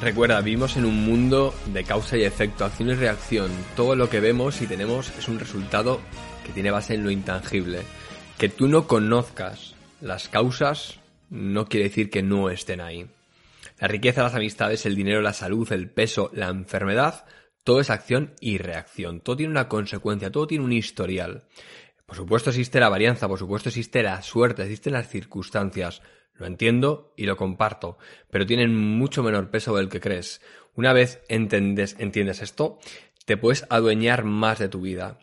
[0.00, 3.50] Recuerda, vivimos en un mundo de causa y efecto, acción y reacción.
[3.76, 6.00] Todo lo que vemos y tenemos es un resultado
[6.46, 7.82] que tiene base en lo intangible.
[8.38, 13.06] Que tú no conozcas las causas no quiere decir que no estén ahí.
[13.78, 17.26] La riqueza, las amistades, el dinero, la salud, el peso, la enfermedad,
[17.62, 19.20] todo es acción y reacción.
[19.20, 21.44] Todo tiene una consecuencia, todo tiene un historial.
[22.06, 26.00] Por supuesto existe la varianza, por supuesto existe la suerte, existen las circunstancias.
[26.40, 27.98] Lo entiendo y lo comparto,
[28.30, 30.40] pero tienen mucho menor peso del que crees.
[30.74, 31.94] Una vez entiendes,
[32.40, 32.78] esto,
[33.26, 35.18] te puedes adueñar más de tu vida.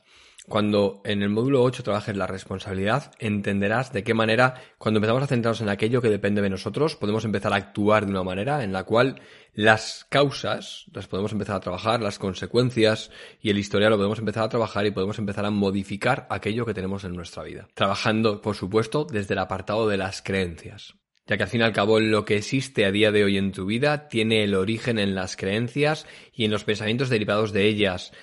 [0.48, 5.28] Cuando en el módulo 8 trabajes la responsabilidad, entenderás de qué manera, cuando empezamos a
[5.28, 8.72] centrarnos en aquello que depende de nosotros, podemos empezar a actuar de una manera en
[8.72, 9.20] la cual
[9.54, 13.10] las causas las podemos empezar a trabajar, las consecuencias
[13.42, 16.76] y el historial lo podemos empezar a trabajar y podemos empezar a modificar aquello que
[16.76, 17.68] tenemos en nuestra vida.
[17.74, 20.94] Trabajando, por supuesto, desde el apartado de las creencias
[21.28, 23.52] ya que al fin y al cabo lo que existe a día de hoy en
[23.52, 28.14] tu vida tiene el origen en las creencias y en los pensamientos derivados de ellas,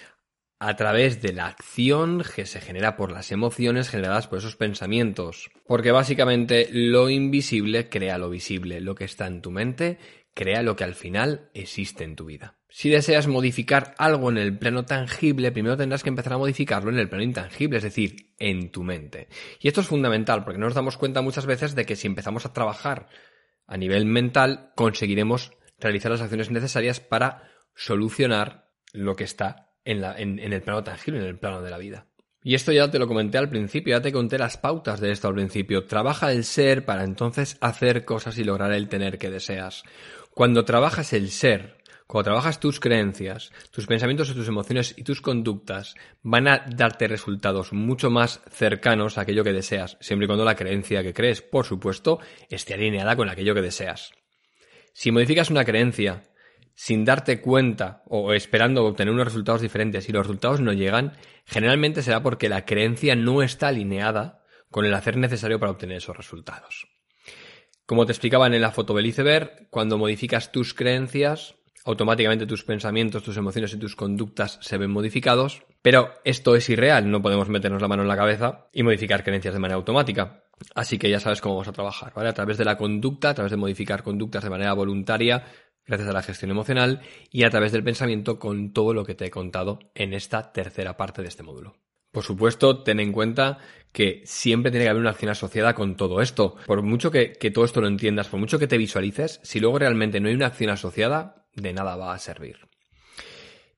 [0.59, 5.51] a través de la acción que se genera por las emociones generadas por esos pensamientos.
[5.67, 9.99] Porque básicamente lo invisible crea lo visible, lo que está en tu mente
[10.35, 12.57] crea lo que al final existe en tu vida.
[12.69, 16.99] Si deseas modificar algo en el plano tangible, primero tendrás que empezar a modificarlo en
[16.99, 19.29] el plano intangible, es decir, en tu mente.
[19.61, 22.53] Y esto es fundamental porque nos damos cuenta muchas veces de que si empezamos a
[22.53, 23.09] trabajar
[23.67, 30.63] a nivel mental, conseguiremos realizar las acciones necesarias para solucionar lo que está en, el
[30.63, 32.07] plano tangible, en el plano de la vida.
[32.43, 35.29] Y esto ya te lo comenté al principio, ya te conté las pautas de esto
[35.29, 35.87] al principio.
[35.87, 39.83] Trabaja el ser para entonces hacer cosas y lograr el tener que deseas.
[40.35, 41.77] Cuando trabajas el ser,
[42.09, 47.73] cuando trabajas tus creencias, tus pensamientos tus emociones y tus conductas van a darte resultados
[47.73, 51.67] mucho más cercanos a aquello que deseas, siempre y cuando la creencia que crees, por
[51.67, 52.19] supuesto,
[52.51, 54.11] esté alineada con aquello que deseas.
[54.93, 56.25] Si modificas una creencia
[56.75, 61.13] sin darte cuenta o esperando obtener unos resultados diferentes y los resultados no llegan,
[61.47, 66.17] generalmente será porque la creencia no está alineada con el hacer necesario para obtener esos
[66.17, 66.89] resultados.
[67.87, 73.23] Como te explicaba en la foto del iceberg, cuando modificas tus creencias, automáticamente tus pensamientos,
[73.23, 77.83] tus emociones y tus conductas se ven modificados, pero esto es irreal, no podemos meternos
[77.83, 80.45] la mano en la cabeza y modificar creencias de manera automática.
[80.75, 82.31] Así que ya sabes cómo vamos a trabajar, ¿vale?
[82.31, 85.45] A través de la conducta, a través de modificar conductas de manera voluntaria,
[85.87, 89.27] gracias a la gestión emocional y a través del pensamiento con todo lo que te
[89.27, 91.84] he contado en esta tercera parte de este módulo.
[92.15, 93.59] Por supuesto, ten en cuenta
[93.91, 96.55] que siempre tiene que haber una acción asociada con todo esto.
[96.65, 100.21] Por mucho que, todo esto lo entiendas, por mucho que te visualices, si luego realmente
[100.21, 102.69] no hay una acción asociada, de nada va a servir.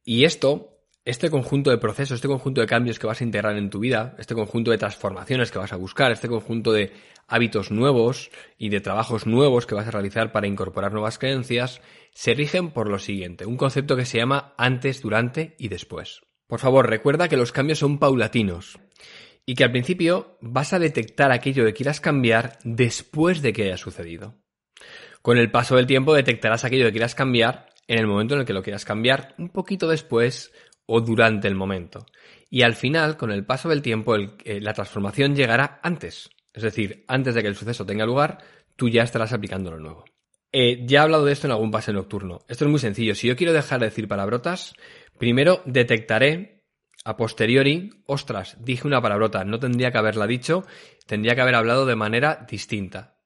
[0.04, 3.70] Y esto, este conjunto de procesos, este conjunto de cambios que vas a integrar en
[3.70, 6.92] tu vida, este conjunto de transformaciones que vas a buscar, este conjunto de
[7.26, 11.80] hábitos nuevos y de trabajos nuevos que vas a realizar para incorporar nuevas creencias
[12.12, 16.20] se rigen por lo siguiente, un concepto que se llama antes, durante y después.
[16.46, 18.78] Por favor, recuerda que los cambios son paulatinos
[19.44, 23.76] y que al principio vas a detectar aquello que quieras cambiar después de que haya
[23.76, 24.34] sucedido.
[25.22, 28.46] Con el paso del tiempo detectarás aquello que quieras cambiar en el momento en el
[28.46, 30.52] que lo quieras cambiar, un poquito después
[30.86, 32.06] o durante el momento.
[32.50, 37.04] Y al final, con el paso del tiempo, eh, la transformación llegará antes, es decir,
[37.08, 38.38] antes de que el suceso tenga lugar,
[38.76, 40.04] tú ya estarás aplicando lo nuevo.
[40.52, 42.40] Eh, ya he hablado de esto en algún pase nocturno.
[42.48, 43.14] Esto es muy sencillo.
[43.14, 44.74] Si yo quiero dejar de decir palabrotas,
[45.18, 46.64] primero detectaré
[47.04, 50.64] a posteriori, ostras, dije una palabrota, no tendría que haberla dicho,
[51.06, 53.16] tendría que haber hablado de manera distinta.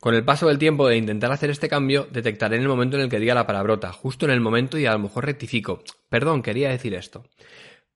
[0.00, 3.02] Con el paso del tiempo de intentar hacer este cambio, detectaré en el momento en
[3.02, 5.82] el que diga la palabrota, justo en el momento y a lo mejor rectifico.
[6.08, 7.24] Perdón, quería decir esto.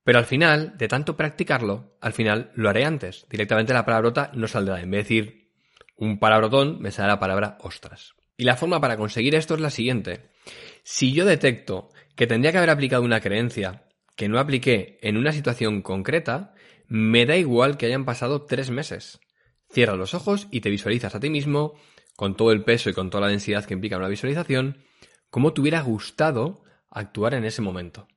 [0.02, 3.26] Pero al final, de tanto practicarlo, al final lo haré antes.
[3.30, 4.80] Directamente la palabrota no saldrá.
[4.80, 5.52] En vez de decir
[5.96, 8.14] un palabrotón, me saldrá la palabra ostras.
[8.36, 10.31] Y la forma para conseguir esto es la siguiente.
[10.82, 15.32] Si yo detecto que tendría que haber aplicado una creencia que no apliqué en una
[15.32, 16.54] situación concreta,
[16.86, 19.20] me da igual que hayan pasado tres meses.
[19.70, 21.74] Cierra los ojos y te visualizas a ti mismo,
[22.16, 24.84] con todo el peso y con toda la densidad que implica una visualización,
[25.30, 28.08] como te hubiera gustado actuar en ese momento.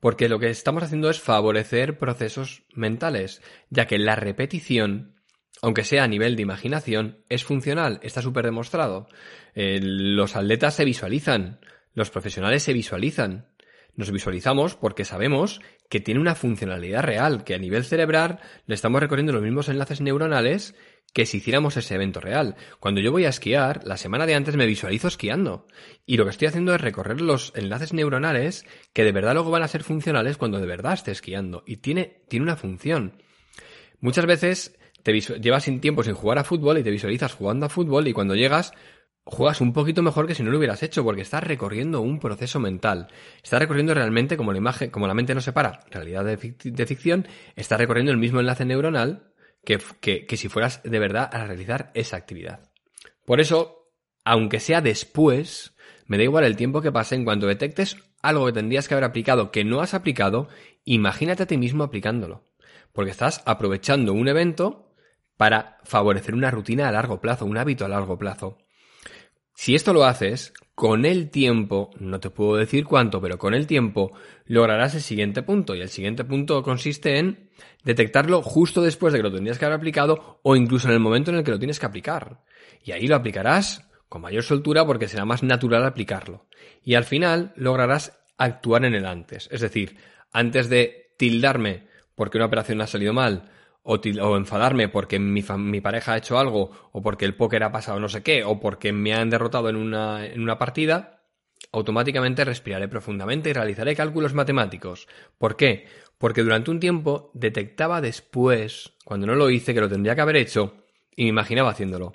[0.00, 5.21] Porque lo que estamos haciendo es favorecer procesos mentales, ya que la repetición,
[5.62, 9.06] aunque sea a nivel de imaginación, es funcional, está súper demostrado.
[9.54, 11.60] Eh, los atletas se visualizan,
[11.94, 13.46] los profesionales se visualizan.
[13.94, 19.00] Nos visualizamos porque sabemos que tiene una funcionalidad real, que a nivel cerebral le estamos
[19.00, 20.74] recorriendo los mismos enlaces neuronales
[21.12, 22.56] que si hiciéramos ese evento real.
[22.80, 25.68] Cuando yo voy a esquiar, la semana de antes me visualizo esquiando.
[26.06, 28.64] Y lo que estoy haciendo es recorrer los enlaces neuronales
[28.94, 31.62] que de verdad luego van a ser funcionales cuando de verdad esté esquiando.
[31.66, 33.22] Y tiene, tiene una función.
[34.00, 37.68] Muchas veces te llevas sin tiempo sin jugar a fútbol y te visualizas jugando a
[37.68, 38.72] fútbol y cuando llegas
[39.24, 42.58] juegas un poquito mejor que si no lo hubieras hecho, porque estás recorriendo un proceso
[42.58, 43.08] mental.
[43.42, 46.36] Estás recorriendo realmente, como la imagen, como la mente no separa realidad de,
[46.86, 49.32] ficción, estás recorriendo el mismo enlace neuronal
[49.64, 52.72] que, que si fueras de verdad a realizar esa actividad.
[53.24, 53.92] Por eso,
[54.24, 55.76] aunque sea después,
[56.06, 59.04] me da igual el tiempo que pase en cuanto detectes algo que tendrías que haber
[59.04, 60.48] aplicado que no has aplicado,
[60.84, 62.48] imagínate a ti mismo aplicándolo.
[62.92, 64.81] Porque estás aprovechando un evento
[65.42, 68.58] para favorecer una rutina a largo plazo, un hábito a largo plazo.
[69.56, 73.66] Si esto lo haces, con el tiempo, no te puedo decir cuánto, pero con el
[73.66, 74.12] tiempo
[74.46, 75.74] lograrás el siguiente punto.
[75.74, 77.50] Y el siguiente punto consiste en
[77.82, 81.32] detectarlo justo después de que lo tendrías que haber aplicado o incluso en el momento
[81.32, 82.44] en el que lo tienes que aplicar.
[82.84, 86.46] Y ahí lo aplicarás con mayor soltura porque será más natural aplicarlo.
[86.84, 89.48] Y al final lograrás actuar en el antes.
[89.50, 89.96] Es decir,
[90.32, 93.50] antes de tildarme porque una operación ha salido mal
[93.82, 97.98] o, enfadarme porque mi, mi, pareja ha hecho algo, o porque el póker ha pasado
[97.98, 101.22] no sé qué, o porque me han derrotado en una, en una partida,
[101.72, 105.08] automáticamente respiraré profundamente y realizaré cálculos matemáticos.
[105.38, 105.86] ¿Por qué?
[106.18, 110.36] Porque durante un tiempo detectaba después, cuando no lo hice, que lo tendría que haber
[110.36, 110.84] hecho,
[111.16, 112.14] y me imaginaba haciéndolo.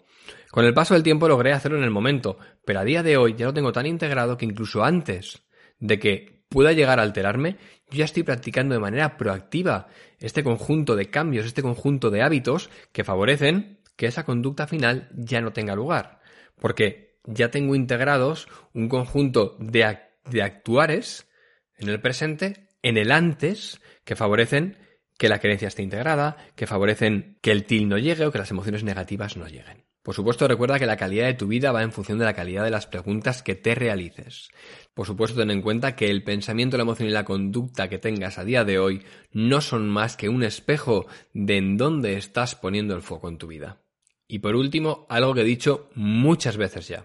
[0.51, 3.35] Con el paso del tiempo logré hacerlo en el momento, pero a día de hoy
[3.35, 5.43] ya lo tengo tan integrado que incluso antes
[5.79, 7.57] de que pueda llegar a alterarme,
[7.89, 9.87] yo ya estoy practicando de manera proactiva
[10.19, 15.41] este conjunto de cambios, este conjunto de hábitos que favorecen que esa conducta final ya
[15.41, 16.21] no tenga lugar.
[16.59, 21.29] Porque ya tengo integrados un conjunto de, de actuares
[21.77, 24.77] en el presente, en el antes, que favorecen
[25.17, 28.51] que la creencia esté integrada, que favorecen que el til no llegue o que las
[28.51, 29.85] emociones negativas no lleguen.
[30.07, 32.63] Por supuesto, recuerda que la calidad de tu vida va en función de la calidad
[32.63, 34.47] de las preguntas que te realices.
[34.93, 38.37] Por supuesto, ten en cuenta que el pensamiento, la emoción y la conducta que tengas
[38.37, 42.95] a día de hoy no son más que un espejo de en dónde estás poniendo
[42.95, 43.81] el foco en tu vida.
[44.29, 47.03] Y por último, algo que he dicho muchas veces ya.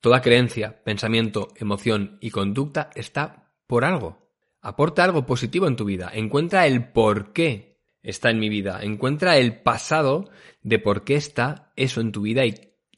[0.00, 4.30] Toda creencia, pensamiento, emoción y conducta está por algo.
[4.60, 6.12] Aporta algo positivo en tu vida.
[6.14, 7.69] Encuentra el por qué
[8.02, 8.80] está en mi vida.
[8.82, 10.30] Encuentra el pasado
[10.62, 12.54] de por qué está eso en tu vida y,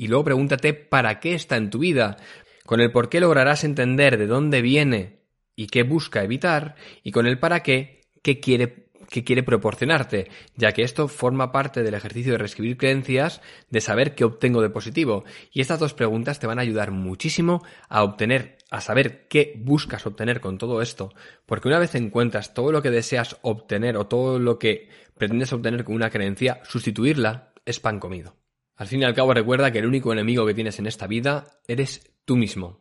[0.06, 2.16] luego pregúntate para qué está en tu vida.
[2.64, 5.20] Con el por qué lograrás entender de dónde viene
[5.56, 8.81] y qué busca evitar y con el para qué, qué quiere
[9.12, 14.14] qué quiere proporcionarte, ya que esto forma parte del ejercicio de reescribir creencias, de saber
[14.14, 15.24] qué obtengo de positivo.
[15.52, 20.06] Y estas dos preguntas te van a ayudar muchísimo a obtener, a saber qué buscas
[20.06, 21.12] obtener con todo esto,
[21.44, 24.88] porque una vez encuentras todo lo que deseas obtener o todo lo que
[25.18, 28.34] pretendes obtener con una creencia, sustituirla es pan comido.
[28.76, 31.60] Al fin y al cabo recuerda que el único enemigo que tienes en esta vida
[31.68, 32.80] eres tú mismo.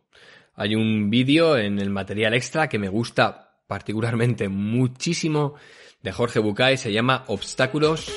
[0.54, 5.54] Hay un vídeo en el material extra que me gusta particularmente muchísimo
[6.02, 8.12] de Jorge Bucay, se llama Obstáculos.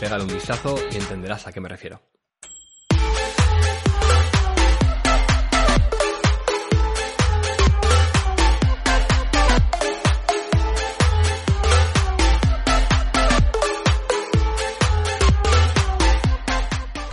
[0.00, 2.17] Pégale un vistazo y entenderás a qué me refiero.